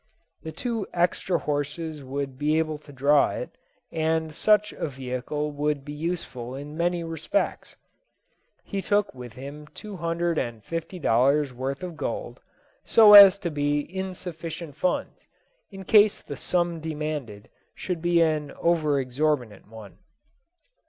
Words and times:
The 0.41 0.51
two 0.51 0.87
extra 0.95 1.37
horses 1.37 2.03
would 2.03 2.39
be 2.39 2.57
able 2.57 2.79
to 2.79 2.91
draw 2.91 3.29
it, 3.29 3.51
and 3.91 4.33
such 4.33 4.73
a 4.73 4.87
vehicle 4.87 5.51
would 5.51 5.85
be 5.85 5.93
useful 5.93 6.55
in 6.55 6.75
many 6.75 7.03
respects. 7.03 7.75
He 8.63 8.81
took 8.81 9.13
with 9.13 9.33
him 9.33 9.67
two 9.75 9.97
hundred 9.97 10.39
and 10.39 10.63
fifty 10.63 10.97
dollars' 10.97 11.53
worth 11.53 11.83
of 11.83 11.97
gold, 11.97 12.39
so 12.83 13.13
as 13.13 13.37
to 13.37 13.51
be 13.51 13.81
in 13.81 14.15
sufficient 14.15 14.75
funds, 14.75 15.27
in 15.69 15.85
case 15.85 16.23
the 16.23 16.35
sum 16.35 16.79
demanded 16.79 17.47
should 17.75 18.01
be 18.01 18.21
an 18.21 18.53
over 18.53 18.99
exorbitant 18.99 19.67
one. 19.67 19.99